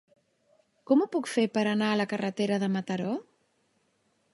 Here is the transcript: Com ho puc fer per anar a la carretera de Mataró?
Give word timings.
Com 0.91 1.03
ho 1.03 1.07
puc 1.17 1.29
fer 1.33 1.45
per 1.59 1.67
anar 1.75 1.91
a 1.91 2.01
la 2.03 2.09
carretera 2.15 2.61
de 2.65 2.71
Mataró? 2.79 3.15